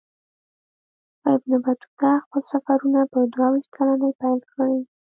[1.33, 4.79] ابن بطوطه خپل سفرونه په دوه ویشت کلنۍ پیل کړي.